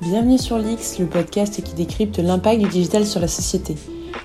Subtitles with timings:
[0.00, 3.76] Bienvenue sur l'X, le podcast qui décrypte l'impact du digital sur la société.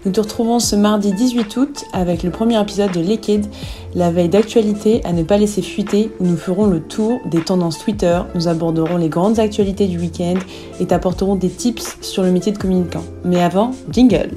[0.06, 3.48] Nous te retrouvons ce mardi 18 août avec le premier épisode de Liquid,
[3.96, 7.80] la veille d'actualité à ne pas laisser fuiter où nous ferons le tour des tendances
[7.80, 10.36] Twitter, nous aborderons les grandes actualités du week-end
[10.80, 13.04] et t'apporterons des tips sur le métier de communicant.
[13.26, 14.30] Mais avant, jingle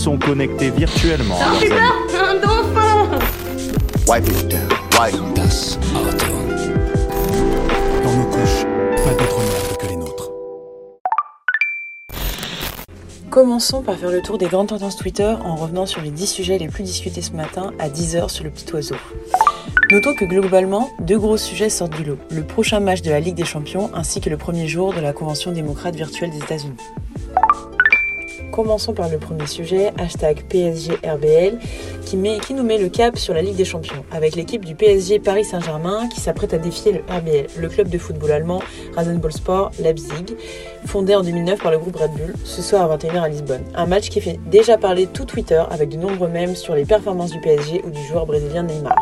[0.00, 1.38] sont connectés virtuellement.
[1.40, 3.18] Un dauphin
[4.08, 5.39] Wipe it down.
[13.40, 16.58] Commençons par faire le tour des grandes tendances Twitter en revenant sur les 10 sujets
[16.58, 18.96] les plus discutés ce matin à 10h sur le petit oiseau.
[19.90, 22.18] Notons que globalement, deux gros sujets sortent du lot.
[22.30, 25.14] Le prochain match de la Ligue des Champions ainsi que le premier jour de la
[25.14, 26.76] Convention démocrate virtuelle des États-Unis.
[28.52, 31.58] Commençons par le premier sujet, hashtag PSGRBL,
[32.04, 35.20] qui, qui nous met le cap sur la Ligue des Champions, avec l'équipe du PSG
[35.20, 38.60] Paris Saint-Germain qui s'apprête à défier le RBL, le club de football allemand
[38.96, 40.36] Rasenballsport Leipzig,
[40.86, 43.64] fondé en 2009 par le groupe Red Bull, ce soir à 21h à Lisbonne.
[43.74, 47.30] Un match qui fait déjà parler tout Twitter avec de nombreux mèmes sur les performances
[47.30, 48.96] du PSG ou du joueur brésilien Neymar.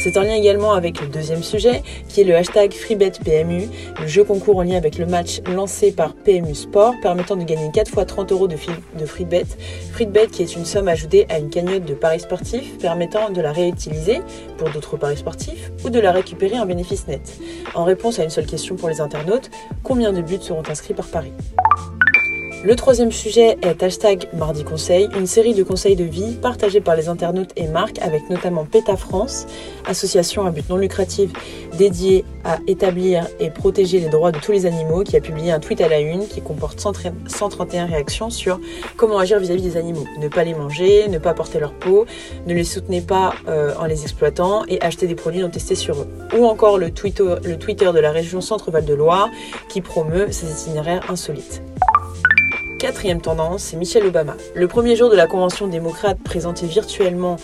[0.00, 3.68] C'est en lien également avec le deuxième sujet, qui est le hashtag FreeBetPMU,
[4.00, 7.70] le jeu concours en lien avec le match lancé par PMU Sport, permettant de gagner
[7.70, 9.44] 4 fois 30 euros de, FreeBet.
[9.92, 13.52] FreeBet qui est une somme ajoutée à une cagnotte de paris sportifs, permettant de la
[13.52, 14.22] réutiliser
[14.56, 17.38] pour d'autres paris sportifs ou de la récupérer en bénéfice net.
[17.74, 19.50] En réponse à une seule question pour les internautes,
[19.82, 21.30] combien de buts seront inscrits par pari?
[22.62, 26.94] Le troisième sujet est hashtag Mardi Conseil, une série de conseils de vie partagés par
[26.94, 29.46] les internautes et marques avec notamment PETA France,
[29.86, 31.30] association à but non lucratif
[31.78, 35.58] dédiée à établir et protéger les droits de tous les animaux, qui a publié un
[35.58, 38.60] tweet à la une qui comporte 131 réactions sur
[38.98, 40.04] comment agir vis-à-vis des animaux.
[40.18, 42.04] Ne pas les manger, ne pas porter leur peau,
[42.46, 45.98] ne les soutenez pas euh, en les exploitant et acheter des produits non testés sur
[46.00, 46.08] eux.
[46.38, 49.30] Ou encore le Twitter, de la région Centre-Val de Loire
[49.70, 51.62] qui promeut ces itinéraires insolites.
[52.80, 54.36] Quatrième tendance, c'est Michelle Obama.
[54.54, 57.36] Le premier jour de la convention démocrate présentée virtuellement,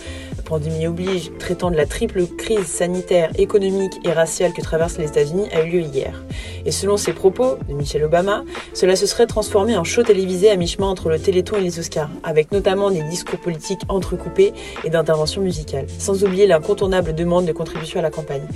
[0.47, 5.47] pandémie oblige, traitant de la triple crise sanitaire, économique et raciale que traversent les États-Unis,
[5.51, 6.23] a eu lieu hier.
[6.65, 8.43] Et selon ses propos de Michelle Obama,
[8.73, 12.09] cela se serait transformé en show télévisé à mi-chemin entre le Téléthon et les Oscars,
[12.23, 14.53] avec notamment des discours politiques entrecoupés
[14.83, 18.47] et d'interventions musicales, sans oublier l'incontournable demande de contribution à la campagne.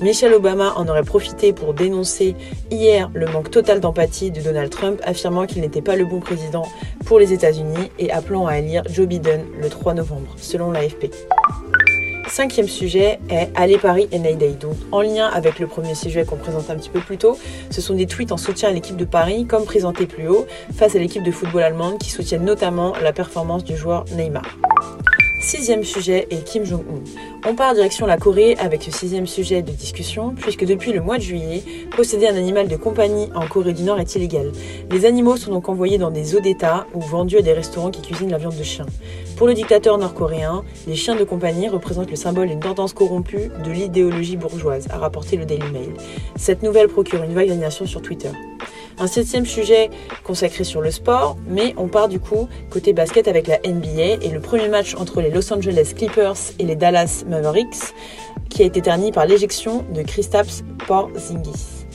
[0.00, 2.34] Michelle Obama en aurait profité pour dénoncer
[2.70, 6.66] hier le manque total d'empathie de Donald Trump, affirmant qu'il n'était pas le bon président
[7.04, 11.10] pour les États-Unis et appelant à élire Joe Biden le 3 novembre, selon l'AFP.
[12.30, 14.52] Cinquième sujet est Aller Paris et Day.
[14.52, 17.36] Donc, en lien avec le premier sujet qu'on présente un petit peu plus tôt,
[17.70, 20.94] ce sont des tweets en soutien à l'équipe de Paris, comme présenté plus haut, face
[20.94, 24.44] à l'équipe de football allemande qui soutiennent notamment la performance du joueur Neymar.
[25.40, 27.48] Sixième sujet est Kim Jong-un.
[27.48, 31.16] On part direction la Corée avec ce sixième sujet de discussion, puisque depuis le mois
[31.16, 31.62] de juillet,
[31.96, 34.52] posséder un animal de compagnie en Corée du Nord est illégal.
[34.90, 38.02] Les animaux sont donc envoyés dans des eaux d'État ou vendus à des restaurants qui
[38.02, 38.84] cuisinent la viande de chien.
[39.36, 43.70] Pour le dictateur nord-coréen, les chiens de compagnie représentent le symbole d'une tendance corrompue de
[43.70, 45.94] l'idéologie bourgeoise, a rapporté le Daily Mail.
[46.36, 48.30] Cette nouvelle procure une vague d'animation sur Twitter.
[49.00, 49.88] Un septième sujet
[50.24, 54.28] consacré sur le sport, mais on part du coup côté basket avec la NBA et
[54.28, 57.94] le premier match entre les Los Angeles Clippers et les Dallas Mavericks
[58.50, 61.86] qui a été terni par l'éjection de Kristaps Porzingis.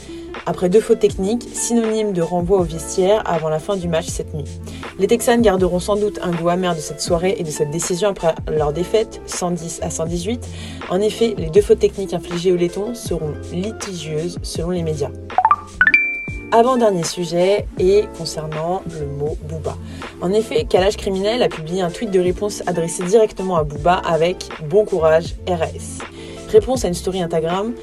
[0.47, 4.33] Après deux fautes techniques, synonyme de renvoi au vestiaire avant la fin du match cette
[4.33, 4.45] nuit.
[4.97, 8.09] Les Texans garderont sans doute un goût amer de cette soirée et de cette décision
[8.09, 10.47] après leur défaite 110 à 118.
[10.89, 15.11] En effet, les deux fautes techniques infligées au laiton seront litigieuses selon les médias.
[16.55, 19.75] Avant-dernier sujet et concernant le mot Booba.
[20.21, 24.47] En effet, Kalash Criminel a publié un tweet de réponse adressé directement à Booba avec
[24.69, 25.99] Bon courage RAS.
[26.49, 27.73] Réponse à une story Instagram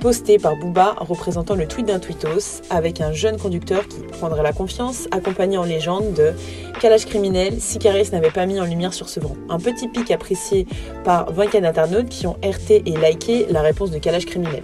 [0.00, 4.54] postée par Booba représentant le tweet d'un tweetos avec un jeune conducteur qui prendrait la
[4.54, 6.32] confiance, accompagné en légende de
[6.80, 9.36] Kalash criminel si Caris n'avait pas mis en lumière sur ce vent.
[9.50, 10.66] Un petit pic apprécié
[11.04, 14.62] par 20 internautes qui ont RT et liké la réponse de Kalash criminel.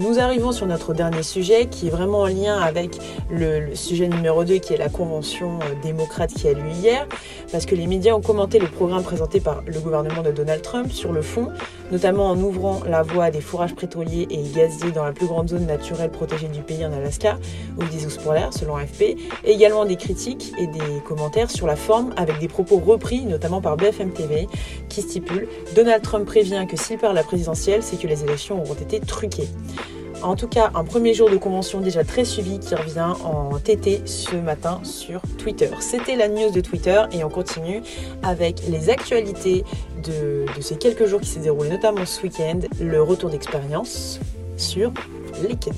[0.00, 2.96] Nous arrivons sur notre dernier sujet qui est vraiment en lien avec
[3.30, 7.06] le, sujet numéro 2 qui est la convention euh, démocrate qui a lieu hier
[7.52, 10.90] parce que les médias ont commenté le programme présenté par le gouvernement de Donald Trump
[10.90, 11.48] sur le fond,
[11.92, 15.50] notamment en ouvrant la voie à des fourrages pétroliers et gaziers dans la plus grande
[15.50, 17.36] zone naturelle protégée du pays en Alaska
[17.76, 22.14] ou des ours polaires selon AFP, également des critiques et des commentaires sur la forme
[22.16, 24.48] avec des propos repris notamment par BFM TV
[24.88, 28.72] qui stipule Donald Trump prévient que s'il perd la présidentielle, c'est que les élections auront
[28.72, 29.48] été truquées.
[30.22, 34.02] En tout cas, un premier jour de convention déjà très suivi qui revient en TT
[34.04, 35.70] ce matin sur Twitter.
[35.80, 37.82] C'était la news de Twitter et on continue
[38.22, 39.64] avec les actualités
[40.04, 44.20] de, ces quelques jours qui s'est déroulé, notamment ce week-end, le retour d'expérience
[44.58, 44.92] sur
[45.48, 45.72] liquide.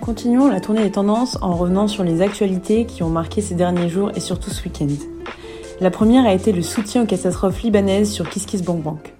[0.00, 3.88] Continuons la tournée des tendances en revenant sur les actualités qui ont marqué ces derniers
[3.88, 4.86] jours et surtout ce week-end.
[5.80, 9.12] La première a été le soutien aux catastrophes libanaises sur KissKissBankBank.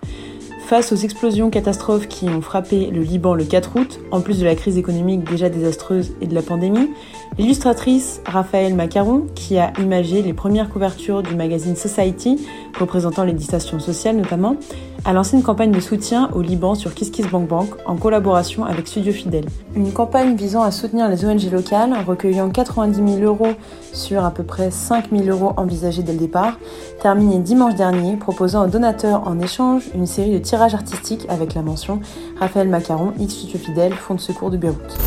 [0.67, 4.45] Face aux explosions catastrophes qui ont frappé le Liban le 4 août, en plus de
[4.45, 6.89] la crise économique déjà désastreuse et de la pandémie,
[7.37, 12.47] l'illustratrice Raphaël Macaron, qui a imagé les premières couvertures du magazine Society,
[12.79, 14.57] représentant les distations sociales notamment,
[15.05, 19.47] a lancé une campagne de soutien au Liban sur KissKissBankBank en collaboration avec Studio Fidèle.
[19.75, 23.55] Une campagne visant à soutenir les ONG locales, recueillant 90 000 euros
[23.93, 26.59] sur à peu près 5 000 euros envisagés dès le départ,
[27.01, 31.63] terminée dimanche dernier, proposant aux donateurs en échange une série de tirages artistiques avec la
[31.63, 32.01] mention
[32.39, 34.99] Raphaël Macaron, X Studio Fidèle, Fonds de secours de Beyrouth.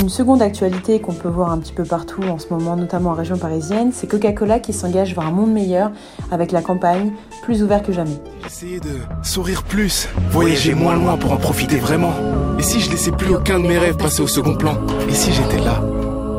[0.00, 3.14] Une seconde actualité qu'on peut voir un petit peu partout en ce moment, notamment en
[3.14, 5.92] région parisienne, c'est Coca-Cola qui s'engage vers un monde meilleur
[6.30, 7.12] avec la campagne
[7.42, 8.20] Plus ouvert que jamais.
[8.42, 12.12] J'essayais de sourire plus, voyager moins loin pour en profiter vraiment.
[12.58, 14.76] Et si je laissais plus aucun de mes rêves passer au second plan?
[15.08, 15.80] Et si j'étais là,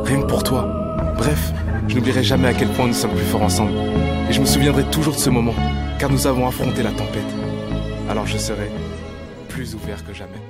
[0.03, 0.67] rien que pour toi
[1.17, 1.53] Bref,
[1.87, 3.71] je n'oublierai jamais à quel point nous sommes plus forts ensemble.
[4.29, 5.53] Et je me souviendrai toujours de ce moment,
[5.97, 7.23] car nous avons affronté la tempête.
[8.09, 8.69] Alors je serai
[9.47, 10.41] plus ouvert que jamais.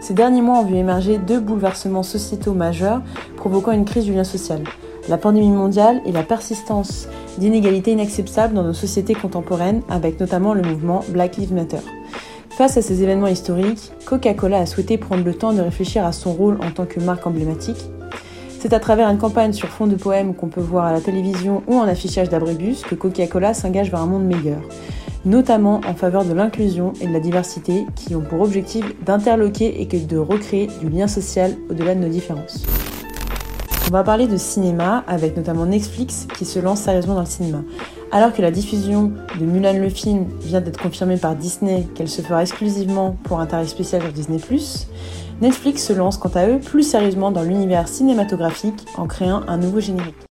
[0.00, 3.02] Ces derniers mois ont vu émerger deux bouleversements sociétaux majeurs
[3.36, 4.62] provoquant une crise du lien social.
[5.10, 7.06] La pandémie mondiale et la persistance
[7.36, 11.80] d'inégalités inacceptables dans nos sociétés contemporaines, avec notamment le mouvement Black Lives Matter.
[12.48, 16.32] Face à ces événements historiques, Coca-Cola a souhaité prendre le temps de réfléchir à son
[16.32, 17.90] rôle en tant que marque emblématique.
[18.58, 21.62] C'est à travers une campagne sur fond de poèmes qu'on peut voir à la télévision
[21.66, 24.60] ou en affichage d'abribus que Coca-Cola s'engage vers un monde meilleur
[25.24, 29.86] notamment en faveur de l'inclusion et de la diversité qui ont pour objectif d'interloquer et
[29.86, 32.64] que de recréer du lien social au-delà de nos différences.
[33.88, 37.62] On va parler de cinéma avec notamment Netflix qui se lance sérieusement dans le cinéma.
[38.12, 42.22] Alors que la diffusion de Mulan le film vient d'être confirmée par Disney qu'elle se
[42.22, 44.38] fera exclusivement pour un tarif spécial sur Disney⁇
[45.40, 49.80] Netflix se lance quant à eux plus sérieusement dans l'univers cinématographique en créant un nouveau
[49.80, 50.29] générique.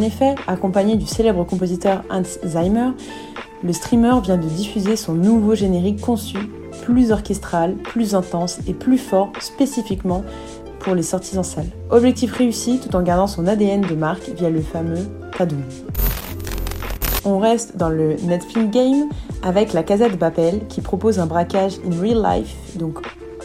[0.00, 2.92] En effet, accompagné du célèbre compositeur Hans Zimmer,
[3.62, 6.38] le streamer vient de diffuser son nouveau générique conçu,
[6.84, 10.24] plus orchestral, plus intense et plus fort spécifiquement
[10.78, 11.66] pour les sorties en salle.
[11.90, 15.06] Objectif réussi tout en gardant son ADN de marque via le fameux
[15.36, 15.60] Kadoum.
[17.26, 19.10] On reste dans le Netflix game
[19.42, 20.16] avec la Casa de
[20.70, 23.00] qui propose un braquage in real life, donc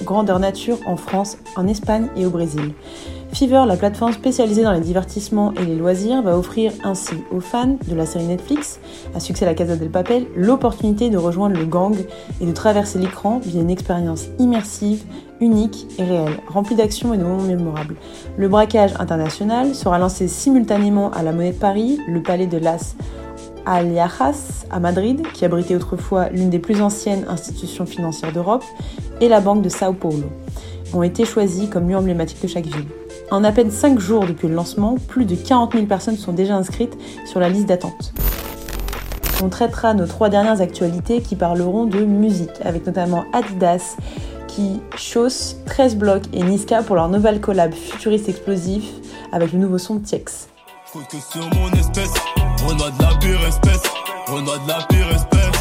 [0.05, 2.71] grandeur nature en France, en Espagne et au Brésil.
[3.35, 7.77] Fever, la plateforme spécialisée dans les divertissements et les loisirs, va offrir ainsi aux fans
[7.85, 8.79] de la série Netflix,
[9.13, 11.97] à succès La Casa del Papel, l'opportunité de rejoindre le gang
[12.39, 15.03] et de traverser l'écran via une expérience immersive,
[15.41, 17.97] unique et réelle, remplie d'actions et de moments mémorables.
[18.37, 22.95] Le braquage international sera lancé simultanément à la Monnaie de Paris, le Palais de Las
[23.65, 28.63] Aliajas à Madrid, qui abritait autrefois l'une des plus anciennes institutions financières d'Europe,
[29.19, 30.29] et la Banque de Sao Paulo,
[30.93, 32.85] ont été choisis comme lieux emblématiques de chaque ville.
[33.31, 36.55] En à peine 5 jours depuis le lancement, plus de 40 000 personnes sont déjà
[36.55, 38.13] inscrites sur la liste d'attente.
[39.43, 43.97] On traitera nos trois dernières actualités qui parleront de musique, avec notamment Adidas
[44.47, 48.85] qui chausse 13 blocs et Niska pour leur nouvelle collab futuriste explosif
[49.33, 50.47] avec le nouveau son Tiex.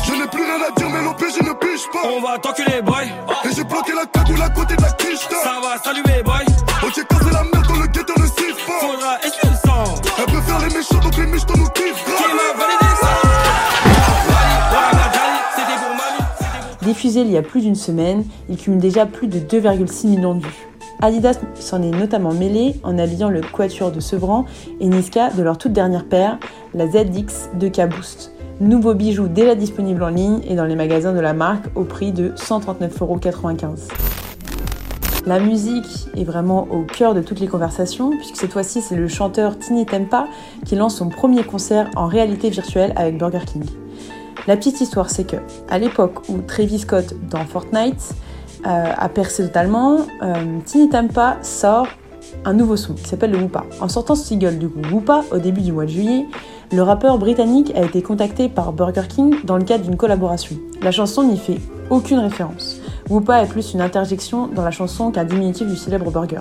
[0.07, 2.07] Je n'ai plus rien à dire, mais l'OP, je ne piche pas.
[2.07, 3.07] On va t'enculer, boy.
[3.45, 5.27] Et j'ai bloqué la cagoule à côté de la quiche.
[5.29, 6.64] Ça va, salut, boy.
[6.87, 8.79] Ok, cassé la merde dans le ghetto ne siffle pas.
[8.81, 9.85] Faudra essuyer le sang.
[10.19, 12.05] Elle peut faire les méchants, donc les méchants nous kiffent.
[12.05, 13.09] Qui m'a validé ça
[16.83, 20.43] Diffusé il y a plus d'une semaine, il cumule déjà plus de 2,6 millions de
[20.43, 20.69] vues.
[21.01, 24.45] Adidas s'en est notamment mêlé en habillant le quatuor de Sevran
[24.79, 26.39] et Niska de leur toute dernière paire,
[26.75, 28.33] la ZX 2K Boost.
[28.61, 32.13] Nouveau bijou déjà disponible en ligne et dans les magasins de la marque au prix
[32.13, 34.24] de 139,95€.
[35.27, 39.09] La musique est vraiment au cœur de toutes les conversations, puisque cette fois-ci c'est le
[39.09, 40.27] chanteur Tini Tempa
[40.67, 43.65] qui lance son premier concert en réalité virtuelle avec Burger King.
[44.47, 45.37] La petite histoire c'est que,
[45.71, 48.15] à l'époque où Travis Scott dans Fortnite
[48.67, 50.35] euh, a percé totalement, euh,
[50.67, 51.87] Tini Tempa sort
[52.45, 53.65] un nouveau son qui s'appelle le Whoopa.
[53.81, 56.27] En sortant ce single du groupe Whoopa au début du mois de juillet,
[56.71, 60.57] le rappeur britannique a été contacté par Burger King dans le cadre d'une collaboration.
[60.83, 62.81] La chanson n'y fait aucune référence.
[63.11, 66.41] Whoopa est plus une interjection dans la chanson qu'un diminutif du célèbre burger.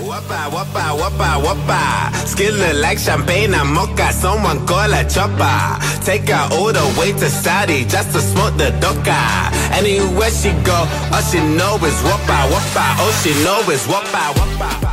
[0.00, 2.26] Ouais, Wapa, wapa, wapa, wapa.
[2.26, 4.12] Skin look like champagne and mocha.
[4.12, 5.78] Someone call a chopper.
[6.04, 9.50] Take her all the way to Saudi just to smoke the doka.
[9.72, 13.00] Anywhere she go, all she know is wapa, wapa.
[13.00, 14.92] All she know is wapa, wapa.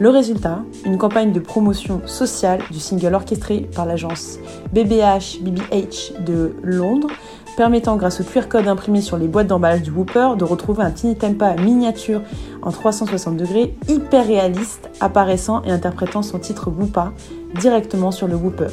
[0.00, 4.38] Le résultat, une campagne de promotion sociale du single orchestré par l'agence
[4.72, 7.08] BBH BBH de Londres,
[7.56, 10.90] permettant grâce au QR code imprimé sur les boîtes d'emballage du Whooper de retrouver un
[10.90, 12.22] Tiny Tempa miniature
[12.62, 17.12] en 360 degrés hyper réaliste apparaissant et interprétant son titre Whoopa
[17.60, 18.68] directement sur le Whooper,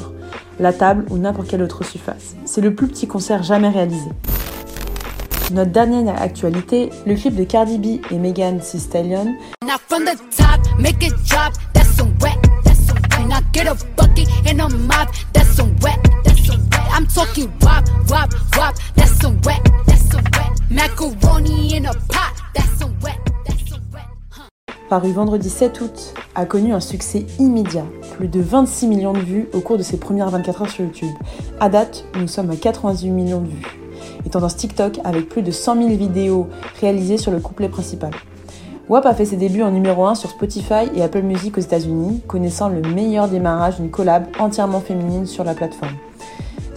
[0.59, 2.36] la table ou n'importe quelle autre surface.
[2.45, 4.09] C'est le plus petit concert jamais réalisé.
[5.51, 9.36] Notre dernière actualité, le clip de Cardi B et Megan Thee Stallion
[24.89, 27.85] paru vendredi 7 août, a connu un succès immédiat,
[28.17, 31.13] plus de 26 millions de vues au cours de ses premières 24 heures sur YouTube.
[31.59, 33.79] À date, nous sommes à 98 millions de vues,
[34.25, 36.47] et tendance TikTok avec plus de 100 000 vidéos
[36.81, 38.11] réalisées sur le couplet principal.
[38.87, 42.21] WAP a fait ses débuts en numéro 1 sur Spotify et Apple Music aux États-Unis,
[42.27, 45.95] connaissant le meilleur démarrage d'une collab entièrement féminine sur la plateforme.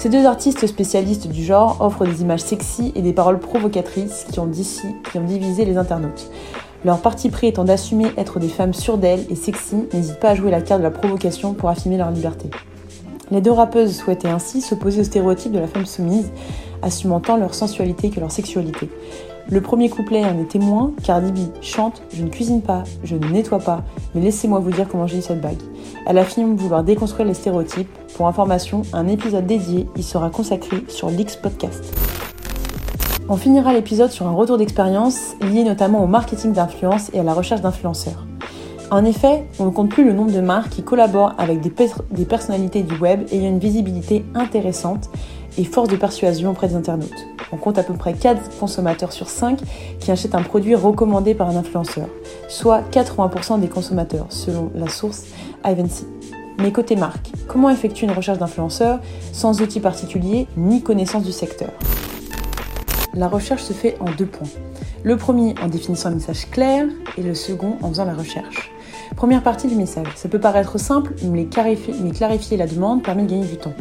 [0.02, 4.40] Ces deux artistes spécialistes du genre offrent des images sexy et des paroles provocatrices qui
[4.40, 6.28] ont, divisé les internautes.
[6.84, 10.34] Leur parti pris étant d'assumer être des femmes sûres d'elles et sexy, n'hésitent pas à
[10.34, 12.50] jouer la carte de la provocation pour affirmer leur liberté.
[13.30, 16.32] Les deux rappeuses souhaitaient ainsi s'opposer au stéréotype de la femme soumise,
[16.82, 18.90] assumant tant leur sensualité que leur sexualité.
[19.50, 23.28] Le premier couplet en est témoin, Cardi B chante Je ne cuisine pas, je ne
[23.28, 23.84] nettoie pas,
[24.16, 25.62] mais laissez-moi vous dire comment j'ai eu cette bague.
[26.06, 27.88] Elle affirme vouloir déconstruire les stéréotypes.
[28.16, 31.84] Pour information, un épisode dédié y sera consacré sur l'X Podcast.
[33.28, 37.34] On finira l'épisode sur un retour d'expérience lié notamment au marketing d'influence et à la
[37.34, 38.26] recherche d'influenceurs.
[38.90, 41.84] En effet, on ne compte plus le nombre de marques qui collaborent avec des, pe-
[42.10, 45.08] des personnalités du web ayant une visibilité intéressante
[45.56, 47.26] et force de persuasion auprès des internautes.
[47.52, 49.60] On compte à peu près 4 consommateurs sur 5
[50.00, 52.06] qui achètent un produit recommandé par un influenceur,
[52.48, 55.24] soit 80% des consommateurs selon la source
[55.64, 56.06] Ivancy.
[56.58, 59.00] Mais côté marque, comment effectuer une recherche d'influenceurs
[59.32, 61.70] sans outil particulier ni connaissance du secteur?
[63.14, 64.48] La recherche se fait en deux points.
[65.02, 66.86] Le premier en définissant un message clair
[67.18, 68.70] et le second en faisant la recherche.
[69.16, 70.06] Première partie du message.
[70.14, 73.74] Ça peut paraître simple, mais clarifier, mais clarifier la demande permet de gagner du temps.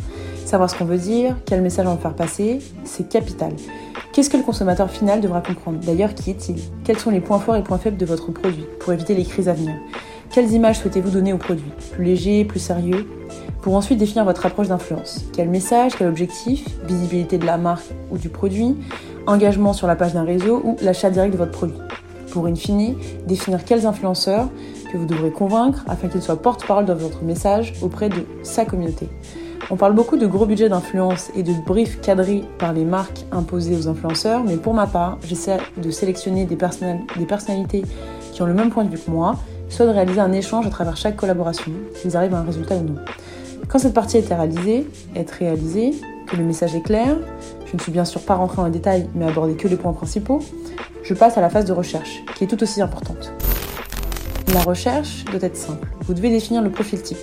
[0.46, 3.54] Savoir ce qu'on veut dire, quel message on veut faire passer, c'est capital.
[4.12, 5.80] Qu'est-ce que le consommateur final devra comprendre?
[5.80, 6.58] D'ailleurs, qui est-il?
[6.84, 9.48] Quels sont les points forts et points faibles de votre produit pour éviter les crises
[9.48, 9.76] à venir?
[10.34, 13.06] Quelles images souhaitez-vous donner au produit Plus léger, plus sérieux
[13.62, 15.26] Pour ensuite définir votre approche d'influence.
[15.34, 18.78] Quel message, quel objectif Visibilité de la marque ou du produit
[19.28, 21.78] Engagement sur la page d'un réseau ou l'achat direct de votre produit
[22.32, 22.96] Pour in fine,
[23.28, 24.48] définir quels influenceurs
[24.92, 29.10] que vous devrez convaincre afin qu'ils soient porte-parole de votre message auprès de sa communauté.
[29.70, 33.76] On parle beaucoup de gros budgets d'influence et de briefs cadrés par les marques imposées
[33.78, 37.84] aux influenceurs, mais pour ma part, j'essaie de sélectionner des, personnal- des personnalités
[38.34, 39.36] qui ont le même point de vue que moi,
[39.72, 42.84] soit de réaliser un échange à travers chaque collaboration, qu'ils arrivent à un résultat ou
[42.84, 42.96] non.
[43.68, 44.86] Quand cette partie est réalisée,
[45.16, 45.94] est réalisée,
[46.28, 47.18] que le message est clair,
[47.66, 49.94] je ne suis bien sûr pas rentrée dans les détails, mais aborder que les points
[49.94, 50.42] principaux,
[51.04, 53.32] je passe à la phase de recherche, qui est tout aussi importante.
[54.54, 55.88] La recherche doit être simple.
[56.01, 57.18] Vous devez définir le profil type.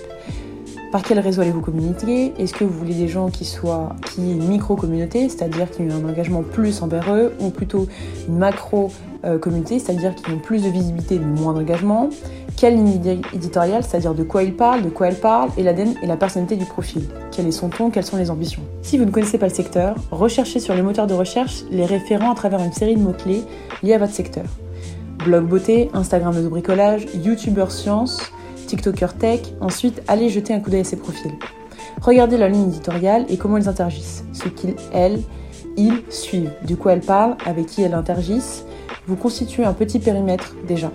[0.91, 2.33] Par quel réseau allez-vous communiquer?
[2.39, 6.09] Est-ce que vous voulez des gens qui soient qui aient micro-communauté, c'est-à-dire qui ont un
[6.09, 7.87] engagement plus envers eux, ou plutôt
[8.27, 12.09] une macro-communauté, c'est-à-dire qui ont plus de visibilité mais moins d'engagement?
[12.57, 15.93] Quelle ligne édi- éditoriale, c'est-à-dire de quoi il parle, de quoi elle parle, et l'ADN
[16.01, 17.03] et la personnalité du profil.
[17.31, 18.63] Quel est son ton Quelles sont les ambitions?
[18.81, 22.31] Si vous ne connaissez pas le secteur, recherchez sur les moteurs de recherche les référents
[22.31, 23.43] à travers une série de mots-clés
[23.83, 24.45] liés à votre secteur.
[25.23, 28.19] Blog beauté, Instagram de bricolage, YouTuber science,
[28.69, 31.31] TikToker tech, ensuite allez jeter un coup d'œil à ces profils.
[32.01, 35.19] Regardez leur ligne éditoriale et comment ils interagissent, ce qu'ils, elles,
[35.75, 38.65] ils suivent, de quoi elles parlent, avec qui elles interagissent.
[39.07, 40.91] Vous constituez un petit périmètre déjà.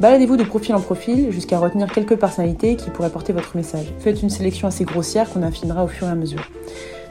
[0.00, 3.92] Baladez-vous de profil en profil jusqu'à retenir quelques personnalités qui pourraient porter votre message.
[3.98, 6.48] Faites une sélection assez grossière qu'on affinera au fur et à mesure.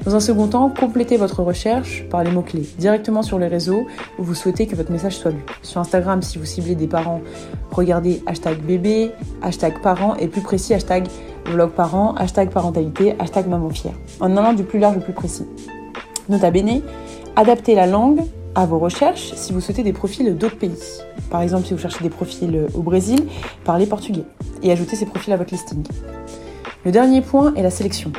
[0.06, 3.86] Dans un second temps, complétez votre recherche par les mots-clés, directement sur les réseaux
[4.18, 5.44] où vous souhaitez que votre message soit lu.
[5.62, 7.22] Sur Instagram, si vous ciblez des parents,
[7.72, 11.08] regardez hashtag bébé, hashtag parents et plus précis hashtag
[11.46, 13.94] vlog parents, hashtag parentalité, hashtag maman fière.
[14.22, 15.46] En allant du plus large au plus précis.
[16.29, 16.82] Nota bene,
[17.36, 18.22] adaptez la langue
[18.56, 20.79] à vos recherches si vous souhaitez des profils d'autres pays.
[21.29, 23.27] Par exemple, si vous cherchez des profils au Brésil,
[23.65, 24.24] parlez portugais
[24.63, 25.84] et ajoutez ces profils à votre listing.
[26.86, 28.13] Le dernier point est la sélection.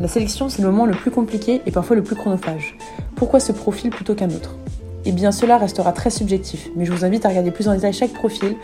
[0.00, 2.76] La sélection, c'est le moment le plus compliqué et parfois le plus chronophage.
[3.16, 4.56] Pourquoi ce profil plutôt qu'un autre?
[5.04, 7.92] Eh bien cela restera très subjectif, mais je vous invite à regarder plus en détail
[7.92, 8.54] chaque profil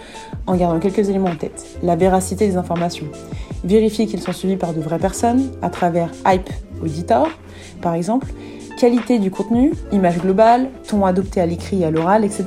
[0.46, 1.66] en gardant quelques éléments en tête.
[1.82, 3.06] La véracité des informations.
[3.64, 6.50] Vérifiez qu'ils sont suivis par de vraies personnes à travers Hype
[6.80, 7.28] Auditor,
[7.80, 8.28] par exemple,
[8.78, 12.44] qualité du contenu, image globale, ton adopté à l'écrit et à l'oral, etc.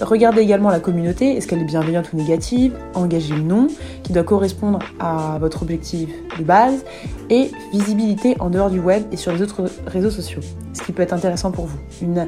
[0.00, 3.68] Regardez également la communauté, est-ce qu'elle est bienveillante ou négative, engagée ou non,
[4.02, 6.84] qui doit correspondre à votre objectif de base,
[7.28, 10.40] et visibilité en dehors du web et sur les autres réseaux sociaux,
[10.72, 11.78] ce qui peut être intéressant pour vous.
[12.02, 12.26] Une,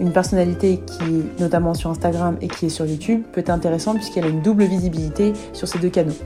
[0.00, 3.96] une personnalité qui est notamment sur Instagram et qui est sur YouTube peut être intéressante
[3.96, 6.16] puisqu'elle a une double visibilité sur ces deux canaux.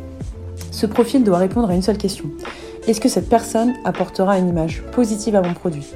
[0.71, 2.25] Ce profil doit répondre à une seule question.
[2.87, 5.87] Est-ce que cette personne apportera une image positive à mon produit?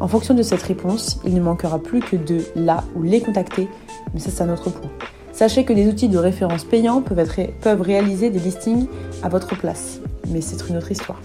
[0.00, 3.68] En fonction de cette réponse, il ne manquera plus que de la ou les contacter,
[4.12, 4.90] mais ça c'est un autre point.
[5.32, 8.86] Sachez que des outils de référence payants peuvent, réaliser des listings
[9.22, 11.20] à votre place, mais c'est une autre histoire.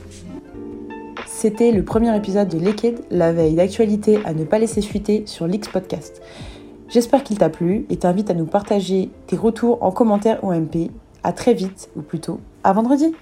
[1.28, 5.48] C'était le premier épisode de Liquid, la veille d'actualité à ne pas laisser fuiter sur
[5.48, 6.22] l'X Podcast.
[6.90, 10.90] J'espère qu'il t'a plu et t'invite à nous partager tes retours en commentaire ou MP.
[11.24, 13.14] À très vite, ou plutôt à vendredi.